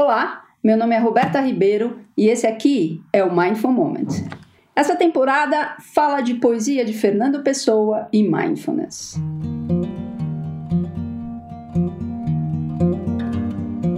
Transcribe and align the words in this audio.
Olá, 0.00 0.44
meu 0.62 0.76
nome 0.76 0.94
é 0.94 0.98
Roberta 1.00 1.40
Ribeiro 1.40 1.98
e 2.16 2.28
esse 2.28 2.46
aqui 2.46 3.02
é 3.12 3.24
o 3.24 3.36
Mindful 3.36 3.72
Moment. 3.72 4.06
Essa 4.76 4.94
temporada 4.94 5.76
fala 5.92 6.20
de 6.20 6.34
poesia 6.34 6.84
de 6.84 6.92
Fernando 6.92 7.42
Pessoa 7.42 8.06
e 8.12 8.22
mindfulness. 8.22 9.20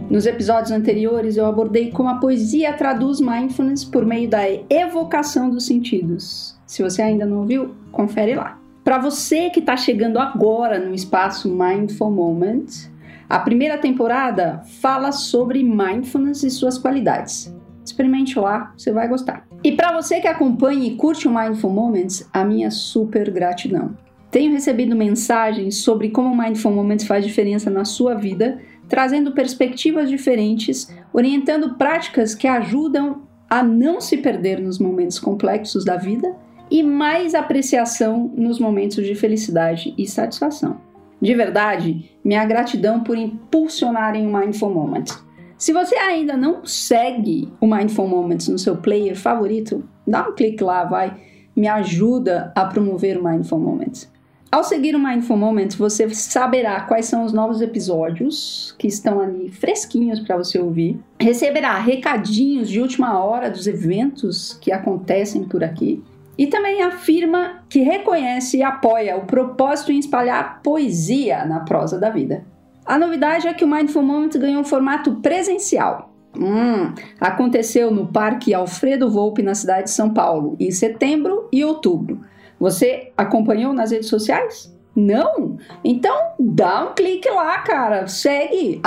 Nos 0.09 0.25
episódios 0.25 0.71
anteriores 0.71 1.37
eu 1.37 1.45
abordei 1.45 1.91
como 1.91 2.09
a 2.09 2.15
poesia 2.15 2.73
traduz 2.73 3.21
mindfulness 3.21 3.85
por 3.85 4.07
meio 4.07 4.27
da 4.27 4.41
evocação 4.71 5.51
dos 5.51 5.67
sentidos. 5.67 6.59
Se 6.67 6.83
você 6.83 7.03
ainda 7.03 7.27
não 7.27 7.41
ouviu, 7.41 7.75
confere 7.93 8.35
lá. 8.37 8.59
Para 8.83 8.97
você 8.97 9.51
que 9.51 9.61
está 9.61 9.77
chegando 9.77 10.19
agora 10.19 10.79
no 10.79 10.95
espaço 10.95 11.55
Mindful 11.55 12.11
Moment, 12.11 12.89
a 13.31 13.39
primeira 13.39 13.79
temporada 13.79 14.61
fala 14.81 15.13
sobre 15.13 15.63
mindfulness 15.63 16.43
e 16.43 16.51
suas 16.51 16.77
qualidades. 16.77 17.55
Experimente 17.85 18.37
lá, 18.37 18.75
você 18.77 18.91
vai 18.91 19.07
gostar. 19.07 19.47
E 19.63 19.71
para 19.71 19.93
você 19.93 20.21
que 20.21 20.27
acompanha 20.27 20.89
e 20.89 20.97
curte 20.97 21.29
o 21.29 21.31
Mindful 21.33 21.71
Moments, 21.71 22.29
a 22.33 22.45
minha 22.45 22.73
super 22.73 23.31
gratidão. 23.31 23.97
Tenho 24.33 24.53
recebido 24.53 24.97
mensagens 24.97 25.77
sobre 25.77 26.11
como 26.11 26.35
o 26.35 26.37
Mindful 26.37 26.73
Moments 26.73 27.07
faz 27.07 27.25
diferença 27.25 27.71
na 27.71 27.85
sua 27.85 28.17
vida, 28.17 28.61
trazendo 28.89 29.31
perspectivas 29.31 30.11
diferentes, 30.11 30.93
orientando 31.13 31.75
práticas 31.75 32.35
que 32.35 32.49
ajudam 32.49 33.23
a 33.49 33.63
não 33.63 34.01
se 34.01 34.17
perder 34.17 34.61
nos 34.61 34.81
momentos 34.81 35.21
complexos 35.21 35.85
da 35.85 35.97
vida 35.97 36.35
e 36.69 36.83
mais 36.83 37.37
apreciação 37.37 38.33
nos 38.37 38.59
momentos 38.59 39.07
de 39.07 39.15
felicidade 39.15 39.95
e 39.97 40.05
satisfação. 40.09 40.90
De 41.21 41.35
verdade, 41.35 42.11
minha 42.25 42.45
gratidão 42.45 43.01
por 43.03 43.17
impulsionarem 43.17 44.27
o 44.27 44.37
Mindful 44.37 44.71
Moments. 44.71 45.23
Se 45.59 45.73
você 45.73 45.95
ainda 45.97 46.37
não 46.37 46.65
segue 46.65 47.53
o 47.61 47.67
Mindful 47.67 48.09
Moments 48.09 48.49
no 48.49 48.59
seu 48.59 48.77
player 48.77 49.15
favorito, 49.15 49.85
dá 50.07 50.27
um 50.27 50.35
clique 50.35 50.65
lá, 50.65 50.85
vai, 50.85 51.15
me 51.55 51.69
ajuda 51.69 52.51
a 52.57 52.65
promover 52.65 53.19
o 53.19 53.25
Mindful 53.25 53.59
Moments. 53.59 54.11
Ao 54.51 54.65
seguir 54.65 54.97
o 54.97 54.99
Mindful 54.99 55.37
Moments, 55.37 55.77
você 55.77 56.09
saberá 56.09 56.81
quais 56.81 57.07
são 57.07 57.25
os 57.25 57.33
novos 57.33 57.61
episódios 57.61 58.75
que 58.79 58.89
estão 58.89 59.21
ali 59.21 59.51
fresquinhos 59.51 60.19
para 60.19 60.37
você 60.37 60.59
ouvir. 60.59 60.99
Receberá 61.21 61.79
recadinhos 61.79 62.69
de 62.69 62.81
última 62.81 63.23
hora 63.23 63.49
dos 63.49 63.67
eventos 63.67 64.59
que 64.61 64.73
acontecem 64.73 65.45
por 65.45 65.63
aqui 65.63 66.03
e 66.41 66.47
também 66.47 66.81
afirma 66.81 67.65
que 67.69 67.81
reconhece 67.81 68.57
e 68.57 68.63
apoia 68.63 69.15
o 69.15 69.27
propósito 69.27 69.93
em 69.93 69.99
espalhar 69.99 70.63
poesia 70.63 71.45
na 71.45 71.61
prosa 71.61 71.99
da 71.99 72.09
vida. 72.09 72.47
A 72.87 72.99
novidade 72.99 73.47
é 73.47 73.53
que 73.53 73.63
o 73.63 73.69
Mindful 73.69 74.03
Moment 74.03 74.31
ganhou 74.31 74.63
um 74.63 74.65
formato 74.65 75.17
presencial. 75.17 76.15
Hum, 76.35 76.95
aconteceu 77.21 77.91
no 77.91 78.07
Parque 78.07 78.55
Alfredo 78.55 79.11
Volpe, 79.11 79.43
na 79.43 79.55
cidade 79.55 79.85
de 79.85 79.91
São 79.91 80.15
Paulo, 80.15 80.57
em 80.59 80.71
setembro 80.71 81.47
e 81.53 81.63
outubro. 81.63 82.23
Você 82.59 83.13
acompanhou 83.19 83.75
nas 83.75 83.91
redes 83.91 84.09
sociais? 84.09 84.75
Não? 84.95 85.57
Então 85.85 86.33
dá 86.39 86.85
um 86.85 86.95
clique 86.95 87.29
lá, 87.31 87.59
cara. 87.59 88.07
Segue 88.07 88.81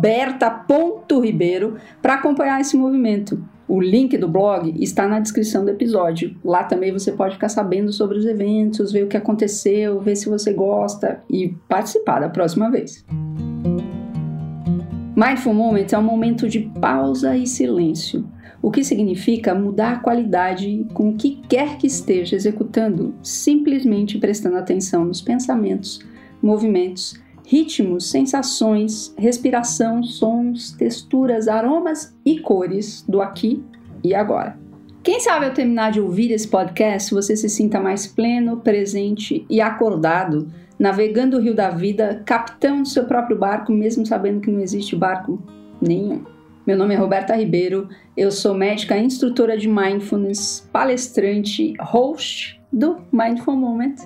berta.ribeiro 0.00 1.76
para 2.00 2.14
acompanhar 2.14 2.60
esse 2.60 2.76
movimento. 2.76 3.42
O 3.68 3.80
link 3.80 4.18
do 4.18 4.28
blog 4.28 4.74
está 4.82 5.06
na 5.06 5.20
descrição 5.20 5.64
do 5.64 5.70
episódio. 5.70 6.36
Lá 6.44 6.64
também 6.64 6.92
você 6.92 7.12
pode 7.12 7.34
ficar 7.34 7.48
sabendo 7.48 7.92
sobre 7.92 8.18
os 8.18 8.26
eventos, 8.26 8.92
ver 8.92 9.04
o 9.04 9.08
que 9.08 9.16
aconteceu, 9.16 10.00
ver 10.00 10.16
se 10.16 10.28
você 10.28 10.52
gosta 10.52 11.22
e 11.30 11.54
participar 11.68 12.20
da 12.20 12.28
próxima 12.28 12.70
vez. 12.70 13.04
Mindful 15.14 15.54
Moment 15.54 15.86
é 15.92 15.98
um 15.98 16.02
momento 16.02 16.48
de 16.48 16.60
pausa 16.80 17.36
e 17.36 17.46
silêncio, 17.46 18.24
o 18.62 18.70
que 18.70 18.84
significa 18.84 19.54
mudar 19.54 19.92
a 19.94 19.98
qualidade 19.98 20.86
com 20.94 21.10
o 21.10 21.16
que 21.16 21.42
quer 21.48 21.76
que 21.76 21.86
esteja 21.86 22.36
executando, 22.36 23.12
simplesmente 23.22 24.18
prestando 24.18 24.56
atenção 24.56 25.04
nos 25.04 25.20
pensamentos, 25.20 25.98
movimentos 26.40 27.20
ritmos, 27.44 28.08
sensações, 28.08 29.12
respiração, 29.18 30.02
sons, 30.02 30.72
texturas, 30.72 31.48
aromas 31.48 32.16
e 32.24 32.38
cores 32.38 33.04
do 33.06 33.20
aqui 33.20 33.62
e 34.02 34.14
agora. 34.14 34.58
Quem 35.02 35.20
sabe 35.20 35.46
ao 35.46 35.52
terminar 35.52 35.90
de 35.90 36.00
ouvir 36.00 36.30
esse 36.30 36.46
podcast 36.46 37.12
você 37.12 37.36
se 37.36 37.48
sinta 37.48 37.80
mais 37.80 38.06
pleno, 38.06 38.58
presente 38.58 39.44
e 39.50 39.60
acordado, 39.60 40.48
navegando 40.78 41.36
o 41.36 41.40
rio 41.40 41.54
da 41.54 41.70
vida, 41.70 42.22
capitão 42.24 42.82
do 42.82 42.88
seu 42.88 43.04
próprio 43.04 43.36
barco, 43.36 43.72
mesmo 43.72 44.06
sabendo 44.06 44.40
que 44.40 44.50
não 44.50 44.60
existe 44.60 44.94
barco 44.94 45.42
nenhum. 45.80 46.31
Meu 46.64 46.76
nome 46.76 46.94
é 46.94 46.96
Roberta 46.96 47.34
Ribeiro, 47.34 47.88
eu 48.16 48.30
sou 48.30 48.54
médica 48.54 48.96
instrutora 48.96 49.56
de 49.58 49.66
mindfulness, 49.66 50.68
palestrante, 50.72 51.74
host 51.80 52.62
do 52.72 53.04
Mindful 53.10 53.56
Moment, 53.56 53.96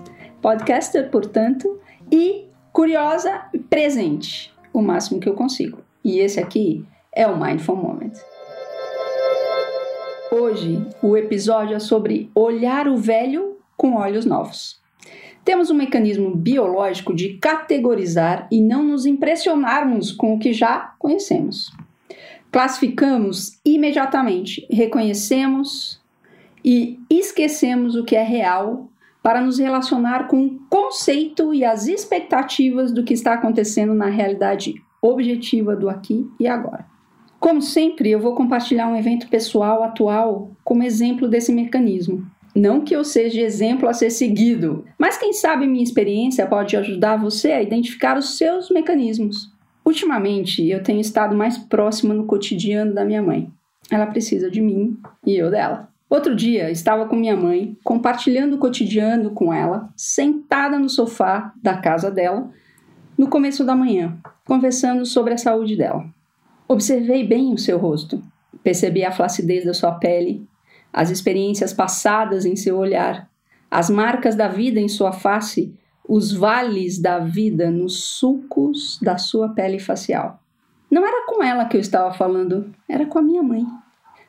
podcaster, 0.40 1.10
portanto, 1.10 1.78
e 2.10 2.46
curiosa 2.72 3.42
e 3.52 3.58
presente, 3.58 4.54
o 4.72 4.80
máximo 4.80 5.20
que 5.20 5.28
eu 5.28 5.34
consigo. 5.34 5.80
E 6.02 6.18
esse 6.18 6.40
aqui 6.40 6.82
é 7.12 7.26
o 7.26 7.38
Mindful 7.38 7.76
Moment. 7.76 8.12
Hoje, 10.32 10.82
o 11.02 11.14
episódio 11.14 11.76
é 11.76 11.78
sobre 11.78 12.30
olhar 12.34 12.88
o 12.88 12.96
velho 12.96 13.58
com 13.76 13.96
olhos 13.96 14.24
novos. 14.24 14.80
Temos 15.44 15.70
um 15.70 15.74
mecanismo 15.74 16.34
biológico 16.34 17.14
de 17.14 17.34
categorizar 17.34 18.48
e 18.50 18.62
não 18.62 18.82
nos 18.82 19.04
impressionarmos 19.04 20.10
com 20.10 20.34
o 20.34 20.38
que 20.38 20.54
já 20.54 20.94
conhecemos. 20.98 21.70
Classificamos 22.56 23.60
imediatamente, 23.66 24.66
reconhecemos 24.70 26.00
e 26.64 26.98
esquecemos 27.10 27.94
o 27.94 28.02
que 28.02 28.16
é 28.16 28.22
real 28.22 28.88
para 29.22 29.42
nos 29.42 29.58
relacionar 29.58 30.26
com 30.26 30.46
o 30.46 30.58
conceito 30.70 31.52
e 31.52 31.66
as 31.66 31.86
expectativas 31.86 32.92
do 32.92 33.04
que 33.04 33.12
está 33.12 33.34
acontecendo 33.34 33.92
na 33.92 34.06
realidade 34.06 34.74
objetiva 35.02 35.76
do 35.76 35.90
aqui 35.90 36.26
e 36.40 36.48
agora. 36.48 36.86
Como 37.38 37.60
sempre, 37.60 38.10
eu 38.10 38.18
vou 38.18 38.34
compartilhar 38.34 38.88
um 38.88 38.96
evento 38.96 39.28
pessoal 39.28 39.82
atual 39.82 40.50
como 40.64 40.82
exemplo 40.82 41.28
desse 41.28 41.52
mecanismo. 41.52 42.26
Não 42.54 42.80
que 42.80 42.96
eu 42.96 43.04
seja 43.04 43.42
exemplo 43.42 43.86
a 43.86 43.92
ser 43.92 44.08
seguido, 44.08 44.82
mas 44.98 45.18
quem 45.18 45.34
sabe 45.34 45.66
minha 45.66 45.84
experiência 45.84 46.46
pode 46.46 46.74
ajudar 46.74 47.18
você 47.18 47.52
a 47.52 47.60
identificar 47.60 48.16
os 48.16 48.38
seus 48.38 48.70
mecanismos. 48.70 49.54
Ultimamente, 49.86 50.68
eu 50.68 50.82
tenho 50.82 51.00
estado 51.00 51.36
mais 51.36 51.56
próxima 51.56 52.12
no 52.12 52.26
cotidiano 52.26 52.92
da 52.92 53.04
minha 53.04 53.22
mãe. 53.22 53.48
Ela 53.88 54.06
precisa 54.06 54.50
de 54.50 54.60
mim 54.60 54.98
e 55.24 55.36
eu 55.36 55.48
dela. 55.48 55.88
Outro 56.10 56.34
dia, 56.34 56.68
estava 56.72 57.06
com 57.06 57.14
minha 57.14 57.36
mãe, 57.36 57.78
compartilhando 57.84 58.56
o 58.56 58.58
cotidiano 58.58 59.30
com 59.30 59.54
ela, 59.54 59.88
sentada 59.96 60.76
no 60.76 60.88
sofá 60.88 61.52
da 61.62 61.76
casa 61.76 62.10
dela, 62.10 62.50
no 63.16 63.28
começo 63.28 63.64
da 63.64 63.76
manhã, 63.76 64.18
conversando 64.44 65.06
sobre 65.06 65.34
a 65.34 65.38
saúde 65.38 65.76
dela. 65.76 66.04
Observei 66.66 67.24
bem 67.24 67.54
o 67.54 67.58
seu 67.58 67.78
rosto, 67.78 68.20
percebi 68.64 69.04
a 69.04 69.12
flacidez 69.12 69.64
da 69.64 69.72
sua 69.72 69.92
pele, 69.92 70.44
as 70.92 71.10
experiências 71.10 71.72
passadas 71.72 72.44
em 72.44 72.56
seu 72.56 72.76
olhar, 72.76 73.30
as 73.70 73.88
marcas 73.88 74.34
da 74.34 74.48
vida 74.48 74.80
em 74.80 74.88
sua 74.88 75.12
face, 75.12 75.72
os 76.08 76.32
vales 76.32 76.98
da 76.98 77.18
vida 77.18 77.70
nos 77.70 78.04
sulcos 78.04 78.98
da 79.02 79.18
sua 79.18 79.50
pele 79.50 79.78
facial. 79.78 80.40
Não 80.90 81.06
era 81.06 81.26
com 81.26 81.42
ela 81.42 81.64
que 81.64 81.76
eu 81.76 81.80
estava 81.80 82.12
falando, 82.14 82.72
era 82.88 83.06
com 83.06 83.18
a 83.18 83.22
minha 83.22 83.42
mãe. 83.42 83.64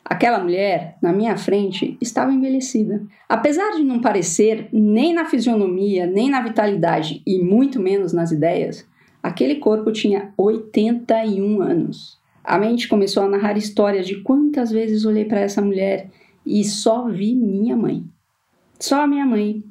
Aquela 0.04 0.38
mulher, 0.38 0.96
na 1.02 1.12
minha 1.12 1.36
frente, 1.36 1.96
estava 2.00 2.32
envelhecida. 2.32 3.02
Apesar 3.28 3.72
de 3.72 3.84
não 3.84 4.00
parecer 4.00 4.68
nem 4.72 5.12
na 5.12 5.26
fisionomia, 5.26 6.06
nem 6.06 6.30
na 6.30 6.40
vitalidade 6.40 7.22
e 7.26 7.38
muito 7.42 7.78
menos 7.78 8.12
nas 8.12 8.32
ideias, 8.32 8.88
aquele 9.22 9.56
corpo 9.56 9.92
tinha 9.92 10.32
81 10.36 11.60
anos. 11.60 12.18
A 12.42 12.58
mente 12.58 12.88
começou 12.88 13.22
a 13.22 13.28
narrar 13.28 13.58
histórias 13.58 14.06
de 14.06 14.22
quantas 14.22 14.70
vezes 14.70 15.04
olhei 15.04 15.26
para 15.26 15.40
essa 15.40 15.60
mulher 15.60 16.08
e 16.44 16.64
só 16.64 17.06
vi 17.08 17.34
minha 17.34 17.76
mãe. 17.76 18.02
Só 18.80 19.02
a 19.02 19.06
minha 19.06 19.26
mãe, 19.26 19.62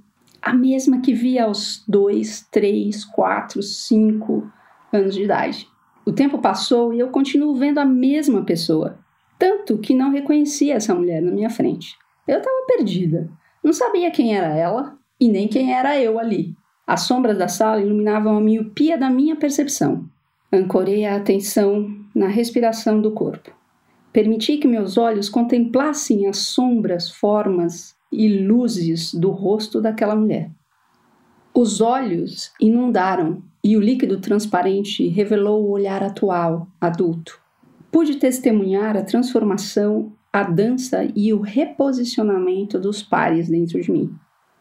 a 0.41 0.53
mesma 0.53 1.01
que 1.01 1.13
via 1.13 1.45
aos 1.45 1.83
dois, 1.87 2.47
três, 2.51 3.03
quatro, 3.03 3.61
cinco 3.61 4.49
anos 4.91 5.15
de 5.15 5.23
idade. 5.23 5.67
O 6.05 6.11
tempo 6.11 6.37
passou 6.37 6.93
e 6.93 6.99
eu 6.99 7.09
continuo 7.09 7.55
vendo 7.55 7.79
a 7.79 7.85
mesma 7.85 8.43
pessoa, 8.43 8.97
tanto 9.37 9.77
que 9.77 9.93
não 9.93 10.11
reconhecia 10.11 10.75
essa 10.75 10.95
mulher 10.95 11.21
na 11.21 11.31
minha 11.31 11.49
frente. 11.49 11.97
Eu 12.27 12.37
estava 12.37 12.65
perdida. 12.67 13.29
Não 13.63 13.73
sabia 13.73 14.11
quem 14.11 14.35
era 14.35 14.55
ela 14.55 14.97
e 15.19 15.27
nem 15.29 15.47
quem 15.47 15.73
era 15.73 15.99
eu 15.99 16.17
ali. 16.17 16.55
As 16.85 17.01
sombras 17.01 17.37
da 17.37 17.49
sala 17.49 17.81
iluminavam 17.81 18.37
a 18.37 18.41
miopia 18.41 18.97
da 18.97 19.09
minha 19.09 19.35
percepção. 19.35 20.05
Ancorei 20.51 21.05
a 21.05 21.17
atenção 21.17 21.93
na 22.15 22.27
respiração 22.27 23.01
do 23.01 23.11
corpo. 23.11 23.51
Permiti 24.13 24.57
que 24.57 24.67
meus 24.67 24.97
olhos 24.97 25.27
contemplassem 25.27 26.27
as 26.27 26.37
sombras, 26.37 27.11
formas 27.11 27.96
e 28.11 28.27
luzes 28.39 29.13
do 29.13 29.31
rosto 29.31 29.81
daquela 29.81 30.15
mulher. 30.15 30.51
Os 31.53 31.81
olhos 31.81 32.51
inundaram 32.61 33.41
e 33.63 33.75
o 33.75 33.81
líquido 33.81 34.19
transparente 34.19 35.07
revelou 35.07 35.65
o 35.65 35.71
olhar 35.71 36.03
atual, 36.03 36.67
adulto. 36.79 37.39
pude 37.91 38.15
testemunhar 38.15 38.95
a 38.95 39.01
transformação, 39.01 40.11
a 40.31 40.43
dança 40.43 41.07
e 41.15 41.33
o 41.33 41.41
reposicionamento 41.41 42.79
dos 42.79 43.01
pares 43.01 43.49
dentro 43.49 43.81
de 43.81 43.91
mim. 43.91 44.15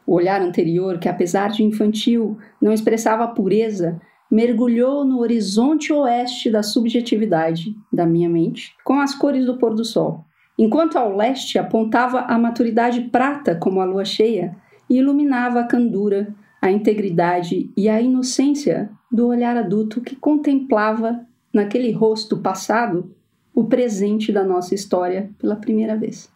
O 0.06 0.14
olhar 0.14 0.40
anterior, 0.40 0.98
que 0.98 1.08
apesar 1.08 1.50
de 1.50 1.62
infantil, 1.62 2.38
não 2.62 2.72
expressava 2.72 3.28
pureza, 3.28 4.00
mergulhou 4.30 5.04
no 5.04 5.20
horizonte 5.20 5.92
oeste 5.92 6.50
da 6.50 6.62
subjetividade 6.62 7.76
da 7.92 8.06
minha 8.06 8.28
mente, 8.28 8.74
com 8.84 9.00
as 9.00 9.14
cores 9.14 9.44
do 9.44 9.58
pôr 9.58 9.74
do 9.74 9.84
sol, 9.84 10.24
enquanto 10.58 10.96
ao 10.96 11.14
leste 11.14 11.58
apontava 11.58 12.20
a 12.20 12.38
maturidade 12.38 13.02
prata 13.02 13.54
como 13.54 13.80
a 13.80 13.84
lua 13.84 14.04
cheia 14.04 14.56
e 14.88 14.96
iluminava 14.98 15.60
a 15.60 15.66
candura, 15.66 16.34
a 16.60 16.70
integridade 16.70 17.70
e 17.76 17.88
a 17.88 18.00
inocência 18.00 18.90
do 19.10 19.26
olhar 19.26 19.56
adulto 19.56 20.00
que 20.00 20.16
contemplava 20.16 21.26
naquele 21.52 21.92
rosto 21.92 22.38
passado 22.38 23.14
o 23.54 23.64
presente 23.64 24.30
da 24.32 24.44
nossa 24.44 24.74
história 24.74 25.30
pela 25.38 25.56
primeira 25.56 25.96
vez. 25.96 26.30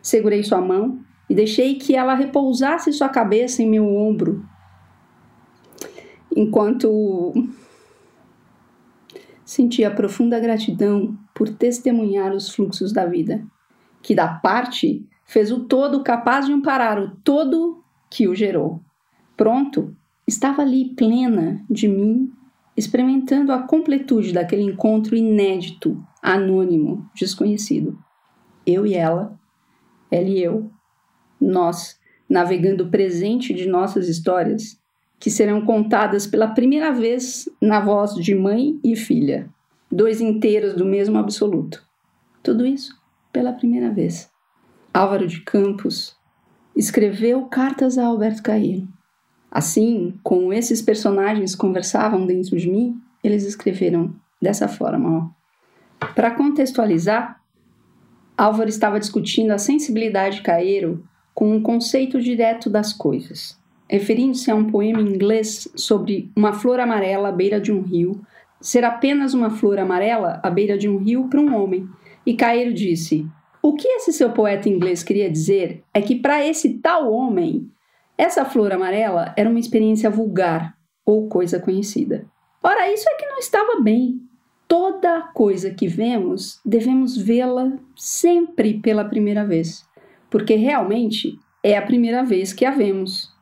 Segurei 0.00 0.42
sua 0.42 0.60
mão 0.60 0.98
e 1.28 1.34
deixei 1.34 1.74
que 1.76 1.94
ela 1.94 2.14
repousasse 2.14 2.92
sua 2.92 3.08
cabeça 3.08 3.62
em 3.62 3.68
meu 3.68 3.86
ombro, 3.86 4.44
enquanto 6.34 7.32
sentia 9.44 9.90
profunda 9.90 10.40
gratidão 10.40 11.16
por 11.34 11.48
testemunhar 11.48 12.32
os 12.32 12.48
fluxos 12.48 12.92
da 12.92 13.06
vida, 13.06 13.44
que 14.04 14.14
da 14.14 14.28
parte 14.28 15.02
fez 15.24 15.50
o 15.50 15.60
todo 15.60 16.04
capaz 16.04 16.44
de 16.44 16.52
amparar 16.52 17.02
o 17.02 17.16
todo 17.24 17.82
que 18.10 18.28
o 18.28 18.34
gerou. 18.34 18.82
Pronto, 19.34 19.96
estava 20.26 20.60
ali 20.60 20.94
plena 20.94 21.64
de 21.70 21.88
mim, 21.88 22.30
experimentando 22.76 23.50
a 23.50 23.62
completude 23.62 24.30
daquele 24.30 24.62
encontro 24.62 25.16
inédito, 25.16 26.04
anônimo, 26.22 27.08
desconhecido. 27.14 27.98
Eu 28.66 28.86
e 28.86 28.94
ela, 28.94 29.40
ela 30.10 30.28
e 30.28 30.38
eu, 30.38 30.70
nós, 31.40 31.98
navegando 32.28 32.84
o 32.84 32.90
presente 32.90 33.54
de 33.54 33.66
nossas 33.66 34.06
histórias, 34.06 34.78
que 35.18 35.30
serão 35.30 35.64
contadas 35.64 36.26
pela 36.26 36.48
primeira 36.48 36.92
vez 36.92 37.48
na 37.58 37.80
voz 37.80 38.14
de 38.14 38.34
mãe 38.34 38.78
e 38.84 38.94
filha, 38.94 39.48
dois 39.90 40.20
inteiros 40.20 40.74
do 40.74 40.84
mesmo 40.84 41.16
absoluto. 41.16 41.82
Tudo 42.42 42.66
isso 42.66 43.02
pela 43.34 43.52
primeira 43.52 43.90
vez. 43.90 44.30
Álvaro 44.94 45.26
de 45.26 45.40
Campos 45.40 46.16
escreveu 46.74 47.42
cartas 47.46 47.98
a 47.98 48.06
Alberto 48.06 48.44
Cairo. 48.44 48.86
Assim, 49.50 50.14
como 50.22 50.52
esses 50.52 50.80
personagens 50.80 51.54
conversavam 51.54 52.24
dentro 52.26 52.56
de 52.56 52.70
mim, 52.70 52.96
eles 53.22 53.44
escreveram 53.44 54.14
dessa 54.40 54.68
forma. 54.68 55.34
Para 56.14 56.30
contextualizar, 56.30 57.40
Álvaro 58.38 58.68
estava 58.68 59.00
discutindo 59.00 59.50
a 59.50 59.58
sensibilidade 59.58 60.36
de 60.36 60.42
Cairo 60.42 61.04
com 61.34 61.56
um 61.56 61.62
conceito 61.62 62.20
direto 62.20 62.70
das 62.70 62.92
coisas, 62.92 63.58
referindo-se 63.88 64.48
a 64.48 64.54
um 64.54 64.70
poema 64.70 65.00
em 65.00 65.12
inglês 65.12 65.68
sobre 65.74 66.30
uma 66.36 66.52
flor 66.52 66.78
amarela 66.78 67.30
à 67.30 67.32
beira 67.32 67.60
de 67.60 67.72
um 67.72 67.82
rio, 67.82 68.24
ser 68.60 68.84
apenas 68.84 69.34
uma 69.34 69.50
flor 69.50 69.78
amarela 69.78 70.40
à 70.42 70.50
beira 70.50 70.78
de 70.78 70.88
um 70.88 70.98
rio 70.98 71.28
para 71.28 71.40
um 71.40 71.54
homem. 71.54 71.88
E 72.26 72.34
Cairo 72.34 72.72
disse: 72.72 73.26
O 73.62 73.74
que 73.74 73.86
esse 73.86 74.12
seu 74.12 74.30
poeta 74.30 74.68
inglês 74.68 75.02
queria 75.02 75.30
dizer 75.30 75.82
é 75.92 76.00
que 76.00 76.16
para 76.16 76.44
esse 76.44 76.78
tal 76.78 77.12
homem, 77.12 77.68
essa 78.16 78.44
flor 78.44 78.72
amarela 78.72 79.34
era 79.36 79.48
uma 79.48 79.60
experiência 79.60 80.10
vulgar 80.10 80.74
ou 81.04 81.28
coisa 81.28 81.60
conhecida. 81.60 82.26
Ora, 82.62 82.90
isso 82.92 83.08
é 83.08 83.14
que 83.14 83.26
não 83.26 83.38
estava 83.38 83.80
bem. 83.80 84.20
Toda 84.66 85.28
coisa 85.34 85.70
que 85.70 85.86
vemos, 85.86 86.60
devemos 86.64 87.16
vê-la 87.16 87.72
sempre 87.94 88.80
pela 88.80 89.04
primeira 89.04 89.44
vez 89.44 89.86
porque 90.34 90.56
realmente 90.56 91.38
é 91.62 91.78
a 91.78 91.82
primeira 91.82 92.24
vez 92.24 92.52
que 92.52 92.64
a 92.64 92.72
vemos. 92.72 93.32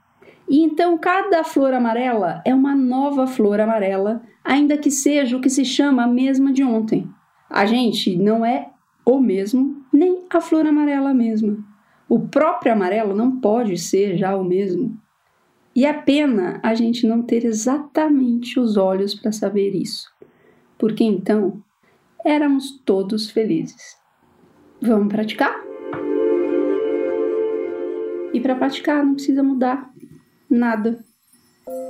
E 0.46 0.60
então 0.60 0.98
cada 0.98 1.42
flor 1.42 1.72
amarela 1.72 2.42
é 2.44 2.54
uma 2.54 2.76
nova 2.76 3.26
flor 3.26 3.58
amarela, 3.58 4.20
ainda 4.44 4.76
que 4.76 4.90
seja 4.90 5.34
o 5.34 5.40
que 5.40 5.48
se 5.48 5.64
chama 5.64 6.04
a 6.04 6.06
mesma 6.06 6.52
de 6.52 6.62
ontem. 6.62 7.08
A 7.48 7.64
gente 7.64 8.14
não 8.14 8.44
é 8.44 8.68
o 9.04 9.20
mesmo, 9.20 9.84
nem 9.92 10.24
a 10.30 10.40
flor 10.40 10.66
amarela 10.66 11.12
mesma. 11.12 11.58
O 12.08 12.20
próprio 12.20 12.72
amarelo 12.72 13.14
não 13.14 13.40
pode 13.40 13.78
ser 13.78 14.16
já 14.16 14.36
o 14.36 14.44
mesmo. 14.44 14.96
E 15.74 15.86
é 15.86 15.92
pena 15.92 16.60
a 16.62 16.74
gente 16.74 17.06
não 17.06 17.22
ter 17.22 17.44
exatamente 17.44 18.60
os 18.60 18.76
olhos 18.76 19.14
para 19.14 19.32
saber 19.32 19.74
isso, 19.74 20.10
porque 20.76 21.02
então 21.02 21.62
éramos 22.24 22.78
todos 22.84 23.30
felizes. 23.30 23.96
Vamos 24.80 25.08
praticar? 25.08 25.54
E 28.34 28.40
para 28.40 28.54
praticar 28.54 29.04
não 29.04 29.14
precisa 29.14 29.42
mudar 29.42 29.90
nada, 30.48 31.02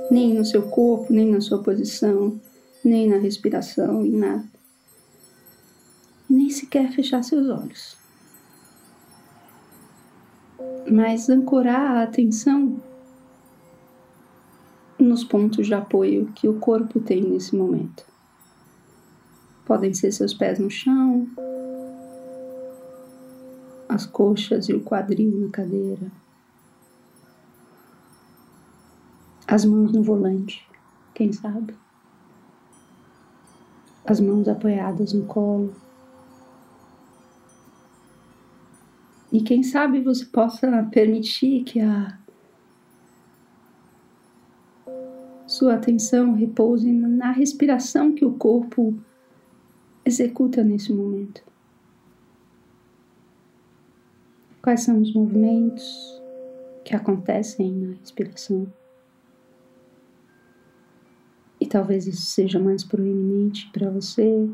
nem 0.09 0.33
no 0.33 0.45
seu 0.45 0.63
corpo, 0.63 1.11
nem 1.11 1.29
na 1.29 1.41
sua 1.41 1.61
posição, 1.61 2.39
nem 2.83 3.07
na 3.07 3.17
respiração, 3.17 4.05
em 4.05 4.11
nada. 4.11 4.43
Nem 6.33 6.49
sequer 6.49 6.91
fechar 6.91 7.23
seus 7.23 7.47
olhos. 7.47 7.97
Mas 10.91 11.29
ancorar 11.29 11.97
a 11.97 12.03
atenção 12.03 12.81
nos 14.97 15.23
pontos 15.23 15.67
de 15.67 15.73
apoio 15.73 16.31
que 16.33 16.47
o 16.47 16.59
corpo 16.59 16.99
tem 16.99 17.21
nesse 17.21 17.55
momento. 17.55 18.05
Podem 19.65 19.93
ser 19.93 20.11
seus 20.11 20.33
pés 20.33 20.59
no 20.59 20.69
chão, 20.69 21.27
as 23.87 24.05
coxas 24.05 24.67
e 24.69 24.73
o 24.73 24.81
quadril 24.81 25.39
na 25.39 25.49
cadeira 25.49 26.11
as 29.53 29.65
mãos 29.65 29.91
no 29.91 30.01
volante, 30.01 30.67
quem 31.13 31.31
sabe? 31.31 31.75
As 34.03 34.19
mãos 34.19 34.47
apoiadas 34.47 35.13
no 35.13 35.25
colo. 35.25 35.75
E 39.33 39.41
quem 39.41 39.63
sabe 39.63 39.99
você 39.99 40.25
possa 40.25 40.87
permitir 40.91 41.63
que 41.63 41.81
a 41.81 42.17
sua 45.45 45.73
atenção 45.73 46.33
repouse 46.33 46.89
na 46.89 47.31
respiração 47.31 48.13
que 48.13 48.23
o 48.23 48.33
corpo 48.33 48.97
executa 50.05 50.63
nesse 50.63 50.93
momento. 50.93 51.43
Quais 54.61 54.81
são 54.81 55.01
os 55.01 55.13
movimentos 55.13 56.21
que 56.85 56.95
acontecem 56.95 57.71
na 57.73 57.95
respiração? 57.95 58.71
e 61.63 61.65
talvez 61.65 62.05
isso 62.05 62.23
seja 62.23 62.59
mais 62.59 62.83
proeminente 62.83 63.69
para 63.71 63.89
você 63.89 64.49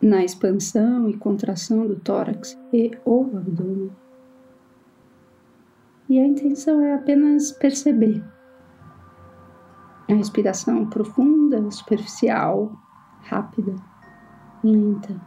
na 0.00 0.24
expansão 0.24 1.08
e 1.08 1.16
contração 1.16 1.86
do 1.86 1.96
tórax 1.96 2.58
e 2.72 2.96
ou 3.04 3.24
abdômen. 3.36 3.90
E 6.08 6.18
a 6.18 6.26
intenção 6.26 6.80
é 6.80 6.94
apenas 6.94 7.52
perceber 7.52 8.24
a 10.08 10.14
respiração 10.14 10.86
profunda, 10.86 11.70
superficial, 11.70 12.72
rápida, 13.22 13.74
lenta, 14.64 15.20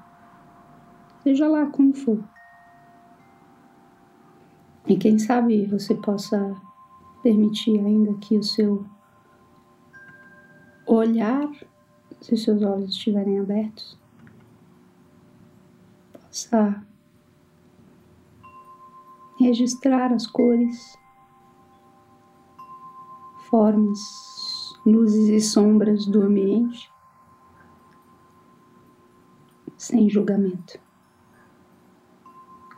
seja 1.21 1.47
lá 1.47 1.67
como 1.67 1.93
for. 1.93 2.19
E 4.87 4.97
quem 4.97 5.19
sabe 5.19 5.67
você 5.67 5.93
possa 5.93 6.55
permitir 7.21 7.79
ainda 7.79 8.15
que 8.15 8.37
o 8.37 8.43
seu 8.43 8.83
olhar, 10.87 11.47
se 12.19 12.33
os 12.33 12.43
seus 12.43 12.63
olhos 12.63 12.89
estiverem 12.89 13.39
abertos, 13.39 14.00
possa 16.31 16.81
registrar 19.37 20.13
as 20.13 20.25
cores, 20.25 20.97
formas, 23.49 23.99
luzes 24.85 25.27
e 25.27 25.41
sombras 25.41 26.05
do 26.05 26.21
ambiente, 26.21 26.89
sem 29.77 30.09
julgamento, 30.09 30.79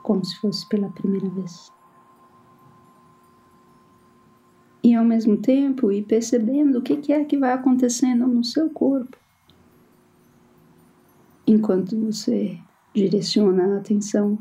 como 0.01 0.25
se 0.25 0.35
fosse 0.39 0.67
pela 0.67 0.89
primeira 0.89 1.29
vez. 1.29 1.71
e 4.85 4.93
ao 4.93 5.05
mesmo 5.05 5.37
tempo 5.37 5.93
ir 5.93 6.03
percebendo 6.03 6.79
o 6.79 6.81
que 6.81 7.13
é 7.13 7.23
que 7.23 7.37
vai 7.37 7.53
acontecendo 7.53 8.27
no 8.27 8.43
seu 8.43 8.69
corpo 8.69 9.17
enquanto 11.47 11.97
você 11.97 12.59
direciona 12.93 13.75
a 13.75 13.77
atenção 13.77 14.37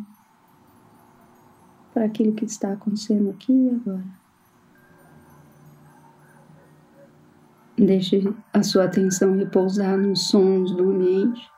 para 1.92 2.04
aquilo 2.04 2.34
que 2.34 2.44
está 2.44 2.72
acontecendo 2.72 3.30
aqui 3.30 3.52
e 3.52 3.70
agora. 3.70 4.22
Deixe 7.76 8.22
a 8.52 8.62
sua 8.62 8.84
atenção 8.84 9.36
repousar 9.36 9.96
nos 9.96 10.28
sons 10.28 10.72
do 10.76 10.90
ambiente, 10.90 11.50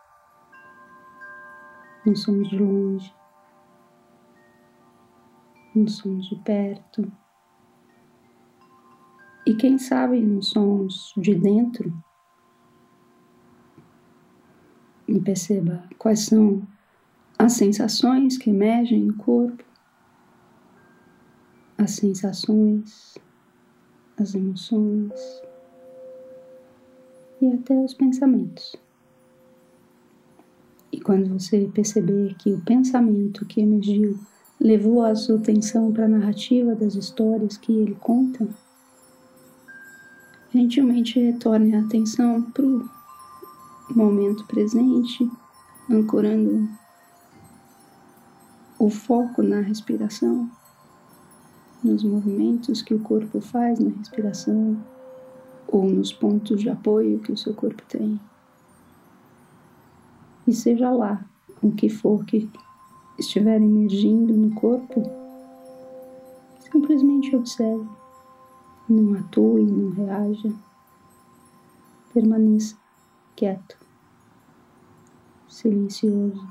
nos 2.07 2.23
sons 2.23 2.49
de 2.49 2.59
longe, 2.59 3.15
nos 5.75 5.97
sons 5.97 6.29
de 6.29 6.37
perto 6.37 7.13
e 9.47 9.55
quem 9.55 9.77
sabe 9.77 10.21
nos 10.21 10.49
sons 10.49 11.13
de 11.17 11.35
dentro. 11.35 11.93
E 15.07 15.21
perceba 15.21 15.87
quais 15.99 16.21
são 16.21 16.67
as 17.39 17.55
sensações 17.55 18.39
que 18.39 18.51
emergem 18.51 19.03
no 19.03 19.15
corpo, 19.15 19.65
as 21.77 21.93
sensações, 21.93 23.19
as 24.19 24.35
emoções. 24.35 25.13
E 27.41 27.53
até 27.53 27.75
os 27.75 27.93
pensamentos. 27.93 28.77
E 30.91 31.01
quando 31.01 31.29
você 31.39 31.69
perceber 31.75 32.35
que 32.37 32.53
o 32.53 32.61
pensamento 32.61 33.45
que 33.45 33.61
emergiu 33.61 34.19
levou 34.61 35.03
a 35.03 35.15
sua 35.15 35.37
atenção 35.37 35.93
para 35.93 36.05
a 36.05 36.09
narrativa 36.09 36.75
das 36.75 36.95
histórias 36.95 37.57
que 37.57 37.73
ele 37.73 37.97
conta, 37.97 38.49
gentilmente 40.53 41.19
retorne 41.19 41.75
a 41.75 41.81
atenção 41.81 42.41
para 42.43 42.65
o 42.65 42.89
momento 43.91 44.47
presente, 44.47 45.29
ancorando 45.91 46.69
o 48.79 48.91
foco 48.91 49.43
na 49.43 49.61
respiração, 49.61 50.51
nos 51.83 52.03
movimentos 52.03 52.83
que 52.83 52.95
o 52.95 52.99
corpo 52.99 53.41
faz 53.41 53.79
na 53.79 53.91
respiração 53.91 54.77
ou 55.69 55.85
nos 55.85 56.13
pontos 56.13 56.61
de 56.61 56.69
apoio 56.69 57.21
que 57.21 57.33
o 57.33 57.37
seu 57.37 57.55
corpo 57.55 57.83
tem. 57.89 58.19
E 60.47 60.53
seja 60.53 60.91
lá 60.91 61.25
o 61.63 61.71
que 61.71 61.89
for 61.89 62.25
que 62.25 62.51
estiver 63.19 63.57
emergindo 63.57 64.35
no 64.35 64.55
corpo, 64.55 65.03
simplesmente 66.61 67.35
observe. 67.35 67.89
Não 68.89 69.15
atue, 69.15 69.65
não 69.65 69.91
reaja. 69.91 70.53
Permaneça 72.13 72.77
quieto, 73.35 73.77
silencioso, 75.49 76.47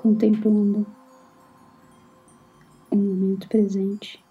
contemplando 0.00 0.86
o 2.90 2.96
momento 2.96 3.46
presente, 3.50 4.24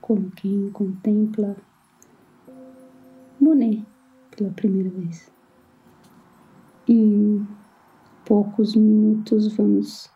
como 0.00 0.32
quem 0.32 0.68
contempla 0.72 1.56
Monet 3.40 3.86
pela 4.36 4.50
primeira 4.50 4.90
vez. 4.90 5.30
Em 6.88 7.46
poucos 8.24 8.74
minutos 8.74 9.54
vamos 9.56 10.10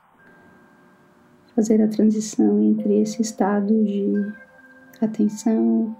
fazer 1.54 1.80
a 1.80 1.86
transição 1.86 2.60
entre 2.64 3.00
esse 3.00 3.22
estado 3.22 3.84
de 3.84 4.12
atenção 5.00 5.96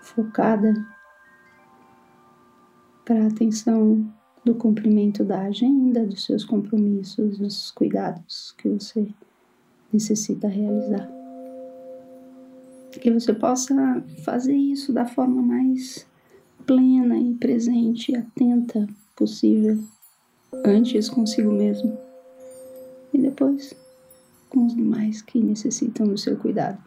focada 0.00 0.74
para 3.04 3.28
atenção 3.28 4.15
do 4.46 4.54
cumprimento 4.54 5.24
da 5.24 5.40
agenda, 5.40 6.06
dos 6.06 6.24
seus 6.24 6.44
compromissos, 6.44 7.36
dos 7.36 7.72
cuidados 7.72 8.54
que 8.56 8.68
você 8.68 9.08
necessita 9.92 10.46
realizar. 10.46 11.10
Que 12.92 13.10
você 13.10 13.34
possa 13.34 13.74
fazer 14.24 14.54
isso 14.54 14.92
da 14.92 15.04
forma 15.04 15.42
mais 15.42 16.06
plena 16.64 17.18
e 17.18 17.34
presente 17.34 18.12
e 18.12 18.16
atenta 18.16 18.86
possível, 19.16 19.80
antes 20.64 21.08
consigo 21.08 21.50
mesmo 21.50 21.98
e 23.12 23.18
depois 23.18 23.74
com 24.48 24.64
os 24.66 24.76
demais 24.76 25.22
que 25.22 25.40
necessitam 25.40 26.06
do 26.06 26.16
seu 26.16 26.36
cuidado. 26.36 26.78